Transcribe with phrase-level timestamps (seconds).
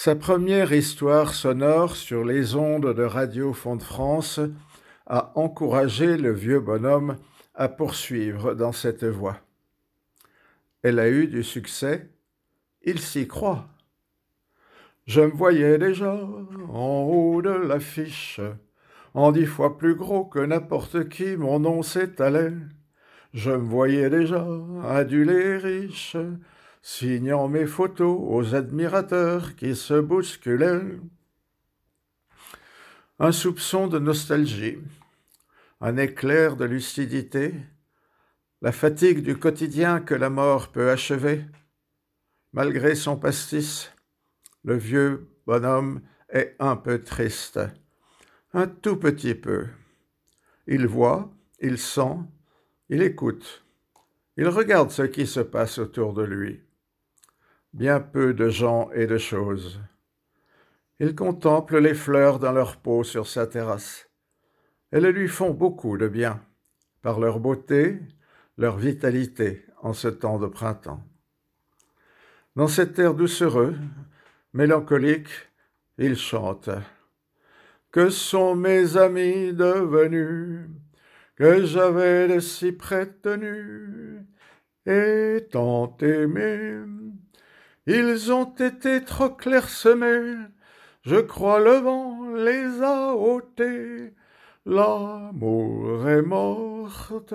[0.00, 4.38] Sa première histoire sonore sur les ondes de Radio Fond de France
[5.08, 7.16] a encouragé le vieux bonhomme
[7.56, 9.40] à poursuivre dans cette voie.
[10.84, 12.08] Elle a eu du succès,
[12.84, 13.66] il s'y croit.
[15.08, 18.40] Je me voyais déjà en haut de l'affiche,
[19.14, 22.54] en dix fois plus gros que n'importe qui, mon nom s'étalait.
[23.34, 24.46] Je me voyais déjà
[24.84, 26.16] adulé riche,
[26.82, 30.98] signant mes photos aux admirateurs qui se bousculaient.
[33.18, 34.78] Un soupçon de nostalgie,
[35.80, 37.54] un éclair de lucidité,
[38.60, 41.44] la fatigue du quotidien que la mort peut achever.
[42.52, 43.92] Malgré son pastis,
[44.64, 46.00] le vieux bonhomme
[46.30, 47.60] est un peu triste,
[48.52, 49.66] un tout petit peu.
[50.66, 52.18] Il voit, il sent,
[52.88, 53.64] il écoute,
[54.36, 56.60] il regarde ce qui se passe autour de lui.
[57.78, 59.80] Bien peu de gens et de choses.
[60.98, 64.10] Il contemple les fleurs dans leur peau sur sa terrasse.
[64.90, 66.42] Elles lui font beaucoup de bien,
[67.02, 68.00] par leur beauté,
[68.56, 71.04] leur vitalité en ce temps de printemps.
[72.56, 73.76] Dans cet air doucereux,
[74.52, 75.30] mélancolique,
[75.98, 76.70] il chante
[77.92, 80.68] Que sont mes amis devenus
[81.36, 84.24] que j'avais de si près tenus
[84.84, 86.82] et tant aimés.
[87.90, 90.36] Ils ont été trop clairsemés,
[91.04, 94.12] je crois le vent les a ôtés.
[94.66, 97.32] L'amour est morte,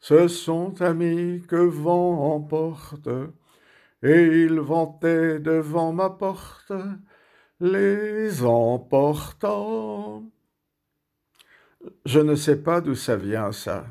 [0.00, 3.10] ce sont amis que vent emporte
[4.02, 6.72] et ils vantaient devant ma porte,
[7.60, 10.24] les emportant.
[12.06, 13.84] Je ne sais pas d'où ça vient, ça.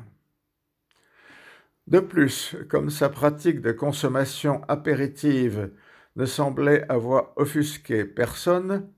[1.86, 5.70] De plus, comme sa pratique de consommation apéritive
[6.16, 8.88] ne semblait avoir offusqué personne,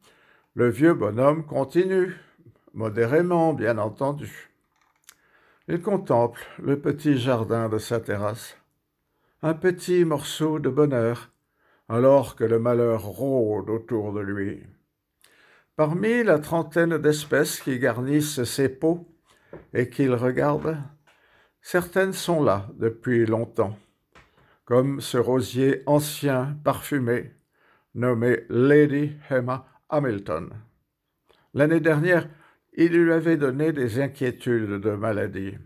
[0.55, 2.15] le vieux bonhomme continue,
[2.75, 4.51] modérément bien entendu.
[5.69, 8.57] Il contemple le petit jardin de sa terrasse
[9.43, 11.31] un petit morceau de bonheur,
[11.89, 14.65] alors que le malheur rôde autour de lui.
[15.77, 19.07] Parmi la trentaine d'espèces qui garnissent ses pots
[19.75, 20.79] et qu'il regarde,
[21.67, 23.77] certaines sont là depuis longtemps,
[24.67, 27.33] comme ce rosier ancien parfumé
[27.93, 30.51] nommé Lady Emma Hamilton.
[31.55, 32.29] L'année dernière,
[32.75, 35.59] il lui avait donné des inquiétudes de maladie.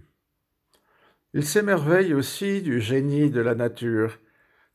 [1.34, 4.18] Il s'émerveille aussi du génie de la nature,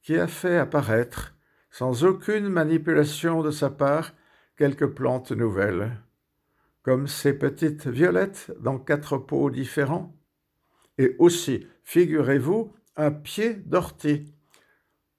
[0.04, 1.34] qui a fait apparaître,
[1.72, 4.14] sans aucune manipulation de sa part,
[4.58, 5.98] quelques plantes nouvelles,
[6.84, 10.16] comme ces petites violettes dans quatre pots différents,
[10.98, 14.34] et aussi, figurez-vous, un pied d'ortie,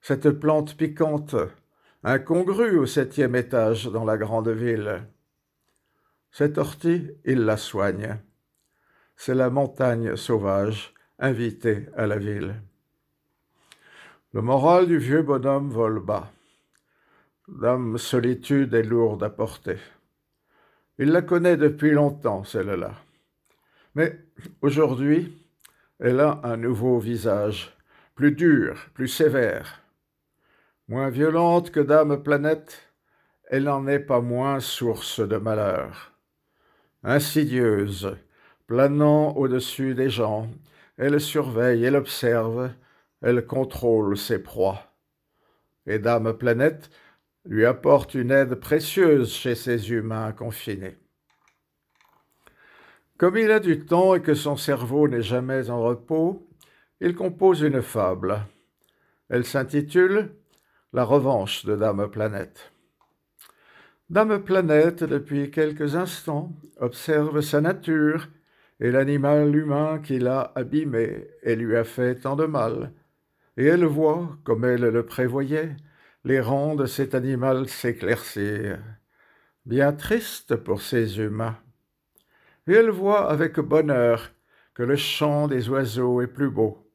[0.01, 1.37] cette plante piquante,
[2.03, 5.03] incongrue au septième étage dans la grande ville.
[6.31, 8.19] Cette ortie, il la soigne.
[9.17, 12.55] C'est la montagne sauvage invité à la ville.
[14.33, 16.31] Le moral du vieux bonhomme vole bas.
[17.49, 19.79] L'âme solitude est lourde à porter.
[20.99, 22.95] Il la connaît depuis longtemps, celle-là.
[23.95, 24.19] Mais
[24.61, 25.46] aujourd'hui,
[25.99, 27.75] elle a un nouveau visage,
[28.15, 29.83] plus dur, plus sévère.
[30.89, 32.93] Moins violente que Dame Planète,
[33.49, 36.13] elle n'en est pas moins source de malheur.
[37.03, 38.17] Insidieuse,
[38.67, 40.49] planant au-dessus des gens,
[40.99, 42.71] elle surveille, elle observe,
[43.23, 44.83] elle contrôle ses proies.
[45.87, 46.91] Et Dame Planète
[47.45, 50.99] lui apporte une aide précieuse chez ces humains confinés.
[53.19, 56.47] Comme il a du temps et que son cerveau n'est jamais en repos,
[57.01, 58.43] il compose une fable.
[59.31, 60.35] Elle s'intitule
[60.93, 62.73] La revanche de Dame Planète.
[64.11, 68.29] Dame Planète, depuis quelques instants, observe sa nature
[68.81, 72.93] et l'animal humain qui l'a abîmé et lui a fait tant de mal.
[73.57, 75.75] Et elle voit, comme elle le prévoyait,
[76.25, 78.79] les rangs de cet animal s'éclaircir.
[79.65, 81.57] Bien triste pour ces humains.
[82.67, 84.31] Et elle voit avec bonheur
[84.75, 86.91] que le chant des oiseaux est plus beau,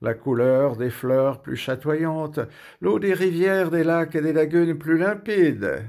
[0.00, 2.40] la couleur des fleurs plus chatoyante,
[2.80, 5.84] l'eau des rivières, des lacs et des lagunes plus limpide,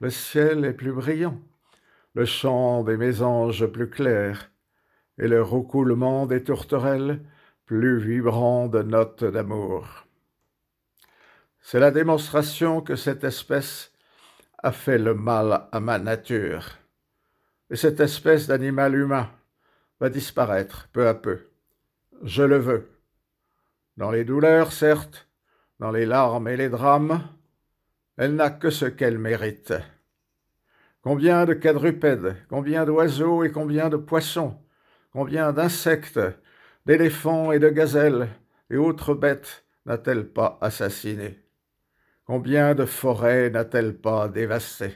[0.00, 1.38] le ciel est plus brillant,
[2.14, 4.50] le chant des mésanges plus clair,
[5.18, 7.20] et le roucoulement des tourterelles
[7.66, 10.06] plus vibrant de notes d'amour.
[11.60, 13.92] C'est la démonstration que cette espèce
[14.58, 16.81] a fait le mal à ma nature.
[17.72, 19.30] Et cette espèce d'animal humain
[19.98, 21.48] va disparaître peu à peu.
[22.22, 22.90] Je le veux.
[23.96, 25.26] Dans les douleurs, certes,
[25.80, 27.22] dans les larmes et les drames,
[28.18, 29.72] Elle n'a que ce qu'elle mérite.
[31.00, 34.60] Combien de quadrupèdes, combien d'oiseaux et combien de poissons,
[35.14, 36.20] combien d'insectes,
[36.84, 38.28] d'éléphants et de gazelles
[38.68, 41.42] et autres bêtes n'a-t-elle pas assassinés
[42.26, 44.94] Combien de forêts n'a-t-elle pas dévastées?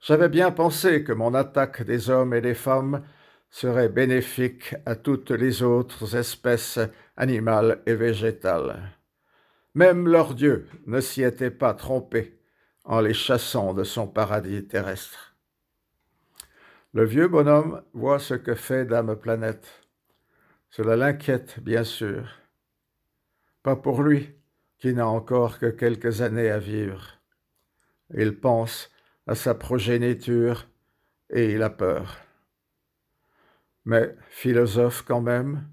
[0.00, 3.02] J'avais bien pensé que mon attaque des hommes et des femmes
[3.50, 6.78] serait bénéfique à toutes les autres espèces
[7.16, 8.92] animales et végétales.
[9.74, 12.38] Même leur Dieu ne s'y était pas trompé
[12.84, 15.36] en les chassant de son paradis terrestre.
[16.94, 19.86] Le vieux bonhomme voit ce que fait Dame Planète.
[20.70, 22.26] Cela l'inquiète, bien sûr.
[23.62, 24.34] Pas pour lui,
[24.78, 27.18] qui n'a encore que quelques années à vivre.
[28.14, 28.90] Il pense
[29.26, 30.68] à sa progéniture
[31.30, 32.18] et il a peur.
[33.84, 35.68] Mais philosophe quand même,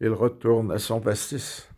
[0.00, 1.68] il retourne à son pastis.